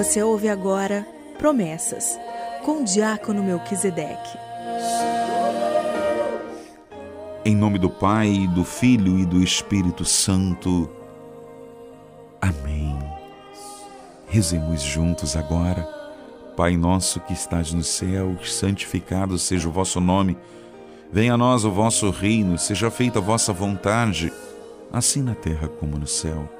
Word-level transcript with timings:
Você 0.00 0.22
ouve 0.22 0.48
agora 0.48 1.06
Promessas, 1.36 2.18
com 2.64 2.80
o 2.80 2.84
Diácono 2.84 3.42
Melquisedeque. 3.42 4.38
Em 7.44 7.54
nome 7.54 7.78
do 7.78 7.90
Pai, 7.90 8.48
do 8.54 8.64
Filho 8.64 9.18
e 9.18 9.26
do 9.26 9.42
Espírito 9.42 10.02
Santo. 10.06 10.88
Amém. 12.40 12.98
Rezemos 14.26 14.80
juntos 14.80 15.36
agora. 15.36 15.82
Pai 16.56 16.78
nosso 16.78 17.20
que 17.20 17.34
estás 17.34 17.70
nos 17.74 17.88
céus, 17.88 18.54
santificado 18.54 19.38
seja 19.38 19.68
o 19.68 19.72
vosso 19.72 20.00
nome. 20.00 20.38
Venha 21.12 21.34
a 21.34 21.36
nós 21.36 21.66
o 21.66 21.70
vosso 21.70 22.08
reino, 22.08 22.56
seja 22.56 22.90
feita 22.90 23.18
a 23.18 23.22
vossa 23.22 23.52
vontade, 23.52 24.32
assim 24.90 25.20
na 25.20 25.34
terra 25.34 25.68
como 25.68 25.98
no 25.98 26.06
céu. 26.06 26.59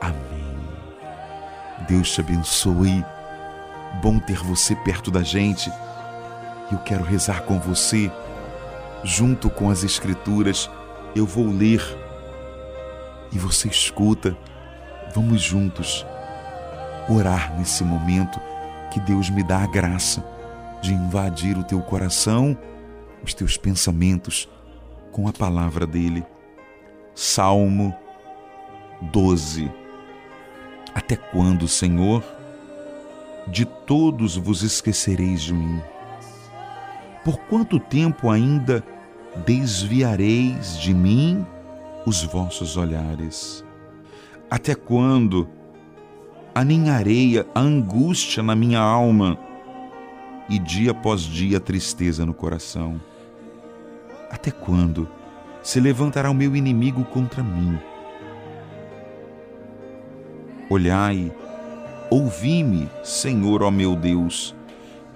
Amém. 0.00 0.40
Deus 1.88 2.10
te 2.10 2.20
abençoe. 2.20 3.04
Bom 4.02 4.18
ter 4.18 4.38
você 4.38 4.74
perto 4.76 5.10
da 5.10 5.22
gente. 5.22 5.70
Eu 6.70 6.78
quero 6.78 7.04
rezar 7.04 7.42
com 7.42 7.58
você. 7.58 8.10
Junto 9.02 9.50
com 9.50 9.70
as 9.70 9.82
Escrituras, 9.82 10.70
eu 11.14 11.26
vou 11.26 11.46
ler 11.46 11.82
e 13.32 13.38
você 13.38 13.68
escuta. 13.68 14.36
Vamos 15.14 15.42
juntos 15.42 16.06
orar 17.08 17.56
nesse 17.58 17.82
momento 17.82 18.40
que 18.92 19.00
Deus 19.00 19.28
me 19.28 19.42
dá 19.42 19.58
a 19.58 19.66
graça 19.66 20.24
de 20.80 20.94
invadir 20.94 21.58
o 21.58 21.64
teu 21.64 21.80
coração, 21.82 22.56
os 23.22 23.34
teus 23.34 23.56
pensamentos 23.56 24.48
com 25.10 25.26
a 25.28 25.32
palavra 25.32 25.86
dele. 25.86 26.24
Salmo 27.14 27.94
12 29.02 29.79
até 30.94 31.16
quando, 31.16 31.68
Senhor, 31.68 32.24
de 33.46 33.64
todos 33.64 34.36
vos 34.36 34.62
esquecereis 34.62 35.42
de 35.42 35.54
mim? 35.54 35.80
Por 37.24 37.38
quanto 37.40 37.78
tempo 37.78 38.30
ainda 38.30 38.82
desviareis 39.44 40.78
de 40.78 40.94
mim 40.94 41.46
os 42.06 42.22
vossos 42.24 42.76
olhares? 42.76 43.64
Até 44.50 44.74
quando 44.74 45.48
aninharei 46.54 47.38
a 47.38 47.60
angústia 47.60 48.42
na 48.42 48.56
minha 48.56 48.80
alma 48.80 49.38
e 50.48 50.58
dia 50.58 50.90
após 50.90 51.22
dia 51.22 51.60
tristeza 51.60 52.26
no 52.26 52.34
coração? 52.34 53.00
Até 54.30 54.50
quando 54.50 55.08
se 55.62 55.78
levantará 55.78 56.30
o 56.30 56.34
meu 56.34 56.56
inimigo 56.56 57.04
contra 57.04 57.42
mim? 57.42 57.78
Olhai, 60.72 61.32
ouvi-me, 62.08 62.88
Senhor, 63.02 63.60
ó 63.60 63.72
meu 63.72 63.96
Deus, 63.96 64.54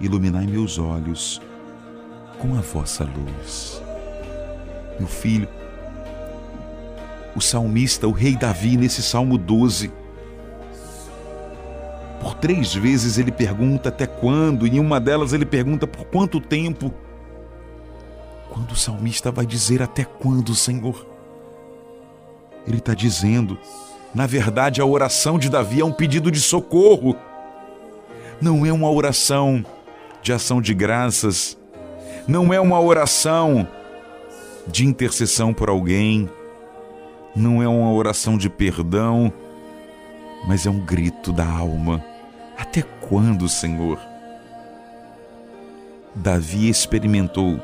iluminai 0.01 0.45
meus 0.45 0.77
olhos 0.77 1.41
com 2.37 2.57
a 2.57 2.59
vossa 2.59 3.05
luz. 3.05 3.81
Meu 4.99 5.07
filho, 5.07 5.47
o 7.33 7.39
salmista, 7.39 8.05
o 8.05 8.11
rei 8.11 8.35
Davi, 8.35 8.75
nesse 8.75 9.01
Salmo 9.01 9.37
12, 9.37 9.93
por 12.19 12.35
três 12.35 12.75
vezes 12.75 13.17
ele 13.17 13.31
pergunta 13.31 13.87
até 13.87 14.05
quando, 14.05 14.67
e 14.67 14.71
em 14.71 14.79
uma 14.81 14.99
delas 14.99 15.31
ele 15.31 15.45
pergunta 15.45 15.87
por 15.87 16.03
quanto 16.07 16.41
tempo. 16.41 16.93
Quando 18.49 18.71
o 18.71 18.75
salmista 18.75 19.31
vai 19.31 19.45
dizer 19.45 19.81
até 19.81 20.03
quando, 20.03 20.53
Senhor? 20.53 21.07
Ele 22.67 22.79
está 22.79 22.93
dizendo 22.93 23.57
na 24.15 24.25
verdade, 24.25 24.79
a 24.79 24.85
oração 24.85 25.37
de 25.37 25.49
Davi 25.49 25.81
é 25.81 25.85
um 25.85 25.91
pedido 25.91 26.31
de 26.31 26.39
socorro. 26.39 27.17
Não 28.41 28.65
é 28.65 28.71
uma 28.71 28.89
oração 28.89 29.63
de 30.21 30.31
ação 30.31 30.61
de 30.61 30.73
graças. 30.73 31.57
Não 32.25 32.53
é 32.53 32.59
uma 32.59 32.79
oração 32.79 33.67
de 34.65 34.85
intercessão 34.85 35.53
por 35.53 35.67
alguém. 35.67 36.29
Não 37.35 37.61
é 37.61 37.67
uma 37.67 37.91
oração 37.91 38.37
de 38.37 38.49
perdão, 38.49 39.33
mas 40.47 40.65
é 40.65 40.69
um 40.69 40.79
grito 40.79 41.33
da 41.33 41.45
alma. 41.45 42.01
Até 42.57 42.81
quando, 42.81 43.49
Senhor? 43.49 43.99
Davi 46.15 46.69
experimentou 46.69 47.59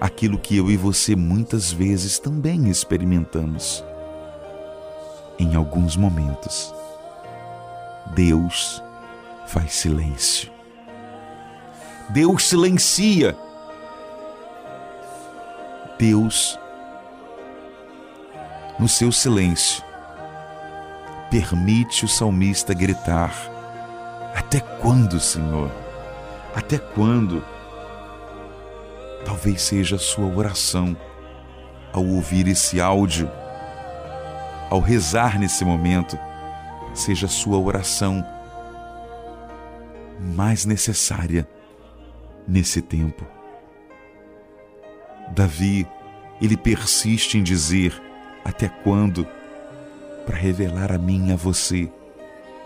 aquilo 0.00 0.38
que 0.38 0.56
eu 0.56 0.70
e 0.70 0.76
você 0.76 1.16
muitas 1.16 1.72
vezes 1.72 2.18
também 2.18 2.68
experimentamos. 2.68 3.84
Em 5.38 5.54
alguns 5.54 5.96
momentos, 5.96 6.74
Deus 8.14 8.82
faz 9.46 9.72
silêncio. 9.74 10.50
Deus 12.10 12.44
silencia. 12.48 13.36
Deus, 15.98 16.58
no 18.78 18.88
seu 18.88 19.10
silêncio, 19.10 19.82
permite 21.30 22.04
o 22.04 22.08
salmista 22.08 22.72
gritar: 22.72 23.32
Até 24.34 24.60
quando, 24.60 25.18
Senhor? 25.18 25.70
Até 26.54 26.78
quando? 26.78 27.44
Talvez 29.28 29.60
seja 29.60 29.96
a 29.96 29.98
sua 29.98 30.24
oração 30.24 30.96
ao 31.92 32.02
ouvir 32.02 32.48
esse 32.48 32.80
áudio, 32.80 33.30
ao 34.70 34.80
rezar 34.80 35.38
nesse 35.38 35.66
momento, 35.66 36.18
seja 36.94 37.26
a 37.26 37.28
sua 37.28 37.58
oração 37.58 38.24
mais 40.34 40.64
necessária 40.64 41.46
nesse 42.48 42.80
tempo. 42.80 43.22
Davi, 45.32 45.86
ele 46.40 46.56
persiste 46.56 47.36
em 47.36 47.42
dizer: 47.42 48.02
Até 48.42 48.66
quando? 48.82 49.28
Para 50.24 50.38
revelar 50.38 50.90
a 50.90 50.96
mim 50.96 51.28
e 51.28 51.32
a 51.34 51.36
você, 51.36 51.92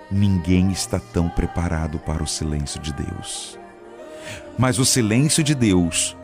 ninguém 0.08 0.70
está 0.70 1.00
tão 1.00 1.28
preparado 1.28 1.98
para 1.98 2.22
o 2.22 2.26
silêncio 2.26 2.80
de 2.80 2.92
Deus. 2.92 3.58
Mas 4.56 4.78
o 4.78 4.84
silêncio 4.84 5.42
de 5.42 5.56
Deus 5.56 6.16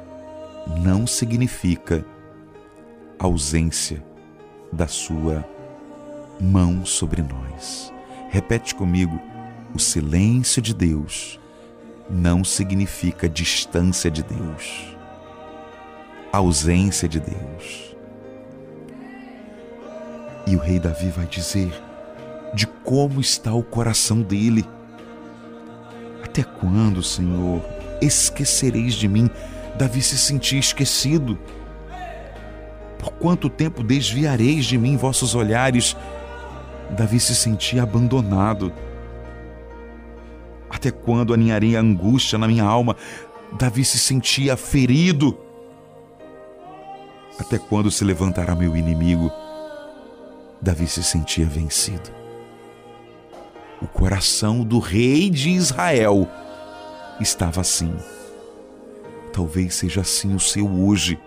não 0.68 1.06
significa 1.06 2.04
ausência 3.18 4.04
da 4.72 4.86
sua 4.86 5.44
mão 6.40 6.84
sobre 6.84 7.22
nós. 7.22 7.92
Repete 8.28 8.74
comigo: 8.74 9.20
o 9.74 9.78
silêncio 9.78 10.60
de 10.60 10.74
Deus 10.74 11.40
não 12.10 12.44
significa 12.44 13.28
distância 13.28 14.10
de 14.10 14.22
Deus, 14.22 14.96
ausência 16.32 17.08
de 17.08 17.20
Deus. 17.20 17.96
E 20.46 20.56
o 20.56 20.58
rei 20.58 20.78
Davi 20.78 21.10
vai 21.10 21.26
dizer 21.26 21.70
de 22.54 22.66
como 22.66 23.20
está 23.20 23.52
o 23.52 23.62
coração 23.62 24.22
dele. 24.22 24.64
Até 26.24 26.42
quando, 26.42 27.02
Senhor, 27.02 27.62
esquecereis 28.00 28.94
de 28.94 29.06
mim? 29.08 29.28
Davi 29.78 30.02
se 30.02 30.18
sentia 30.18 30.58
esquecido. 30.58 31.38
Por 32.98 33.12
quanto 33.12 33.48
tempo 33.48 33.84
desviareis 33.84 34.66
de 34.66 34.76
mim 34.76 34.96
vossos 34.96 35.36
olhares? 35.36 35.96
Davi 36.90 37.20
se 37.20 37.32
sentia 37.32 37.84
abandonado. 37.84 38.72
Até 40.68 40.90
quando 40.90 41.32
aninharei 41.32 41.76
a 41.76 41.80
angústia 41.80 42.36
na 42.36 42.48
minha 42.48 42.64
alma? 42.64 42.96
Davi 43.56 43.84
se 43.84 44.00
sentia 44.00 44.56
ferido. 44.56 45.38
Até 47.38 47.56
quando 47.56 47.88
se 47.88 48.04
levantará 48.04 48.56
meu 48.56 48.76
inimigo? 48.76 49.30
Davi 50.60 50.88
se 50.88 51.04
sentia 51.04 51.46
vencido. 51.46 52.10
O 53.80 53.86
coração 53.86 54.64
do 54.64 54.80
rei 54.80 55.30
de 55.30 55.50
Israel 55.50 56.28
estava 57.20 57.60
assim 57.60 57.94
Talvez 59.32 59.74
seja 59.74 60.00
assim 60.00 60.34
o 60.34 60.40
seu 60.40 60.68
hoje, 60.68 61.18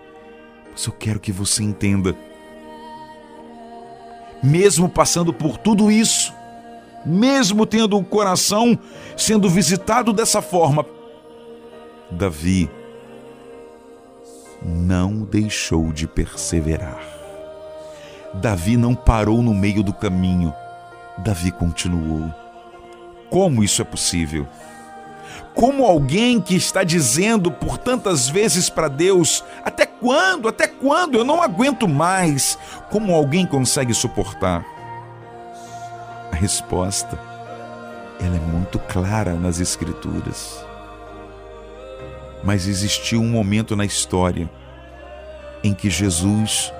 mas 0.70 0.84
eu 0.86 0.92
quero 0.92 1.20
que 1.20 1.32
você 1.32 1.62
entenda. 1.62 2.16
Mesmo 4.42 4.88
passando 4.88 5.32
por 5.32 5.56
tudo 5.56 5.90
isso, 5.90 6.32
mesmo 7.06 7.64
tendo 7.64 7.96
o 7.96 8.04
coração 8.04 8.78
sendo 9.16 9.48
visitado 9.48 10.12
dessa 10.12 10.42
forma, 10.42 10.84
Davi 12.10 12.70
não 14.64 15.24
deixou 15.24 15.92
de 15.92 16.06
perseverar. 16.06 17.00
Davi 18.34 18.76
não 18.76 18.94
parou 18.94 19.42
no 19.42 19.52
meio 19.52 19.82
do 19.82 19.92
caminho. 19.92 20.54
Davi 21.18 21.50
continuou. 21.50 22.32
Como 23.28 23.62
isso 23.62 23.82
é 23.82 23.84
possível? 23.84 24.46
Como 25.54 25.84
alguém 25.84 26.40
que 26.40 26.54
está 26.54 26.82
dizendo 26.82 27.50
por 27.50 27.76
tantas 27.76 28.28
vezes 28.28 28.70
para 28.70 28.88
Deus: 28.88 29.44
Até 29.64 29.86
quando? 29.86 30.48
Até 30.48 30.66
quando? 30.66 31.18
Eu 31.18 31.24
não 31.24 31.42
aguento 31.42 31.86
mais. 31.86 32.58
Como 32.90 33.14
alguém 33.14 33.46
consegue 33.46 33.92
suportar? 33.92 34.64
A 36.32 36.36
resposta, 36.36 37.18
ela 38.20 38.36
é 38.36 38.40
muito 38.40 38.78
clara 38.78 39.34
nas 39.34 39.60
Escrituras. 39.60 40.64
Mas 42.42 42.66
existiu 42.66 43.20
um 43.20 43.28
momento 43.28 43.76
na 43.76 43.84
história 43.84 44.50
em 45.62 45.72
que 45.72 45.88
Jesus 45.88 46.72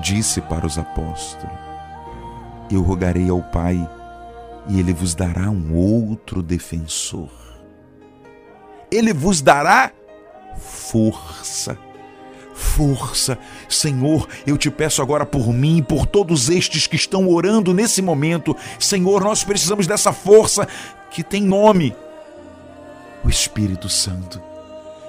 disse 0.00 0.40
para 0.40 0.66
os 0.66 0.78
apóstolos: 0.78 1.56
Eu 2.70 2.82
rogarei 2.82 3.28
ao 3.28 3.42
Pai, 3.42 3.88
e 4.68 4.78
ele 4.78 4.92
vos 4.92 5.14
dará 5.14 5.50
um 5.50 5.74
outro 5.74 6.42
defensor. 6.42 7.47
Ele 8.90 9.12
vos 9.12 9.40
dará 9.40 9.92
força. 10.58 11.78
Força, 12.54 13.38
Senhor, 13.68 14.28
eu 14.44 14.58
te 14.58 14.68
peço 14.68 15.00
agora 15.00 15.24
por 15.24 15.52
mim, 15.52 15.80
por 15.80 16.06
todos 16.06 16.48
estes 16.48 16.88
que 16.88 16.96
estão 16.96 17.28
orando 17.28 17.72
nesse 17.72 18.02
momento. 18.02 18.56
Senhor, 18.80 19.22
nós 19.22 19.44
precisamos 19.44 19.86
dessa 19.86 20.12
força 20.12 20.66
que 21.10 21.22
tem 21.22 21.40
nome: 21.42 21.94
o 23.24 23.28
Espírito 23.28 23.88
Santo. 23.88 24.42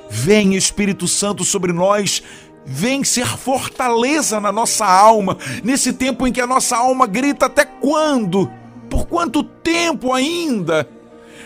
Vem, 0.09 0.55
Espírito 0.55 1.07
Santo, 1.07 1.43
sobre 1.43 1.73
nós. 1.73 2.21
Vem 2.65 3.03
ser 3.03 3.25
fortaleza 3.25 4.39
na 4.39 4.51
nossa 4.51 4.85
alma, 4.85 5.35
nesse 5.63 5.91
tempo 5.91 6.27
em 6.27 6.31
que 6.31 6.41
a 6.41 6.47
nossa 6.47 6.77
alma 6.77 7.07
grita: 7.07 7.47
até 7.47 7.65
quando? 7.65 8.51
Por 8.89 9.07
quanto 9.07 9.43
tempo 9.43 10.13
ainda? 10.13 10.87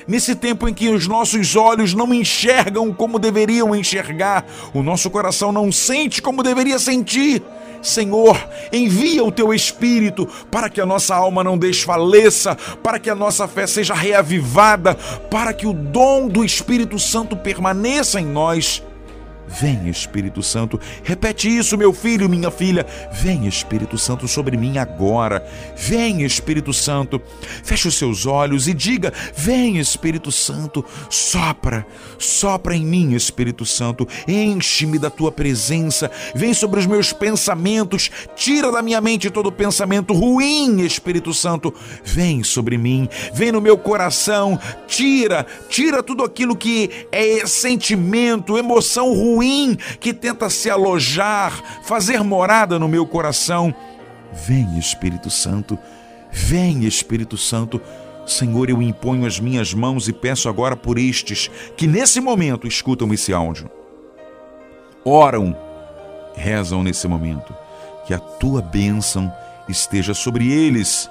Nesse 0.07 0.35
tempo 0.35 0.67
em 0.67 0.73
que 0.73 0.89
os 0.89 1.07
nossos 1.07 1.55
olhos 1.55 1.93
não 1.93 2.13
enxergam 2.13 2.93
como 2.93 3.19
deveriam 3.19 3.75
enxergar, 3.75 4.45
o 4.73 4.83
nosso 4.83 5.09
coração 5.09 5.51
não 5.51 5.71
sente 5.71 6.21
como 6.21 6.43
deveria 6.43 6.79
sentir. 6.79 7.41
Senhor, 7.81 8.37
envia 8.71 9.23
o 9.23 9.31
teu 9.31 9.53
Espírito 9.53 10.25
para 10.49 10.69
que 10.69 10.79
a 10.79 10.85
nossa 10.85 11.13
alma 11.13 11.43
não 11.43 11.57
desfaleça, 11.57 12.55
para 12.81 12.97
que 12.97 13.09
a 13.09 13.15
nossa 13.15 13.47
fé 13.47 13.67
seja 13.67 13.93
reavivada, 13.93 14.95
para 15.29 15.53
que 15.53 15.67
o 15.67 15.73
dom 15.73 16.29
do 16.29 16.45
Espírito 16.45 16.97
Santo 16.97 17.35
permaneça 17.35 18.21
em 18.21 18.25
nós 18.25 18.81
Vem, 19.47 19.89
Espírito 19.89 20.41
Santo. 20.41 20.79
Repete 21.03 21.47
isso, 21.47 21.77
meu 21.77 21.93
filho, 21.93 22.29
minha 22.29 22.49
filha. 22.49 22.85
Vem, 23.11 23.45
Espírito 23.45 23.97
Santo, 23.97 24.27
sobre 24.27 24.57
mim 24.57 24.77
agora. 24.77 25.45
Vem, 25.75 26.23
Espírito 26.23 26.73
Santo. 26.73 27.21
Feche 27.63 27.87
os 27.87 27.95
seus 27.95 28.25
olhos 28.25 28.67
e 28.67 28.73
diga: 28.73 29.13
Vem, 29.35 29.77
Espírito 29.77 30.31
Santo. 30.31 30.83
Sopra, 31.09 31.85
sopra 32.17 32.75
em 32.75 32.85
mim, 32.85 33.13
Espírito 33.13 33.65
Santo. 33.65 34.07
Enche-me 34.27 34.97
da 34.97 35.09
tua 35.09 35.31
presença. 35.31 36.09
Vem 36.33 36.53
sobre 36.53 36.79
os 36.79 36.85
meus 36.85 37.11
pensamentos. 37.11 38.09
Tira 38.35 38.71
da 38.71 38.81
minha 38.81 39.01
mente 39.01 39.29
todo 39.29 39.51
pensamento 39.51 40.13
ruim, 40.13 40.81
Espírito 40.81 41.33
Santo. 41.33 41.73
Vem 42.03 42.43
sobre 42.43 42.77
mim. 42.77 43.09
Vem 43.33 43.51
no 43.51 43.61
meu 43.61 43.77
coração. 43.77 44.59
Tira, 44.87 45.45
tira 45.69 46.01
tudo 46.01 46.23
aquilo 46.23 46.55
que 46.55 46.89
é 47.11 47.45
sentimento, 47.45 48.57
emoção 48.57 49.13
ruim 49.13 49.32
ruim 49.33 49.77
que 49.99 50.13
tenta 50.13 50.49
se 50.49 50.69
alojar, 50.69 51.81
fazer 51.83 52.23
morada 52.23 52.77
no 52.77 52.87
meu 52.87 53.05
coração. 53.05 53.73
Vem, 54.31 54.77
Espírito 54.77 55.29
Santo, 55.29 55.77
vem, 56.31 56.85
Espírito 56.85 57.37
Santo. 57.37 57.81
Senhor, 58.25 58.69
eu 58.69 58.81
imponho 58.81 59.25
as 59.25 59.39
minhas 59.39 59.73
mãos 59.73 60.07
e 60.07 60.13
peço 60.13 60.47
agora 60.47 60.77
por 60.77 60.97
estes 60.97 61.51
que 61.75 61.85
nesse 61.85 62.21
momento 62.21 62.67
escutam 62.67 63.13
esse 63.13 63.33
áudio. 63.33 63.69
Oram, 65.03 65.55
rezam 66.33 66.81
nesse 66.83 67.07
momento, 67.07 67.53
que 68.05 68.13
a 68.13 68.19
tua 68.19 68.61
bênção 68.61 69.31
esteja 69.67 70.13
sobre 70.13 70.51
eles, 70.51 71.09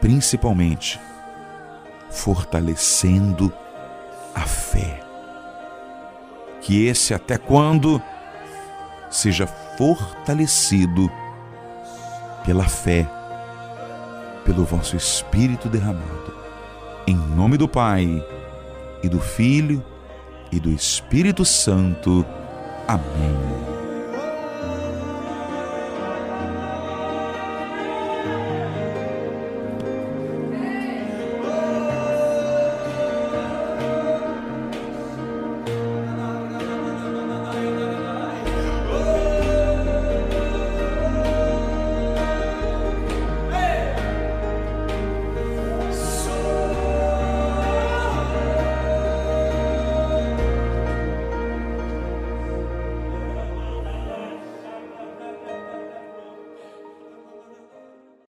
principalmente 0.00 0.98
fortalecendo 2.10 3.52
a 4.34 4.40
fé 4.40 5.07
que 6.68 6.84
esse 6.84 7.14
até 7.14 7.38
quando 7.38 7.98
seja 9.10 9.46
fortalecido 9.46 11.10
pela 12.44 12.64
fé, 12.64 13.08
pelo 14.44 14.66
vosso 14.66 14.94
Espírito 14.94 15.66
derramado. 15.66 16.36
Em 17.06 17.16
nome 17.16 17.56
do 17.56 17.66
Pai, 17.66 18.22
e 19.02 19.08
do 19.08 19.18
Filho, 19.18 19.82
e 20.52 20.60
do 20.60 20.68
Espírito 20.68 21.42
Santo. 21.42 22.22
Amém. 22.86 23.67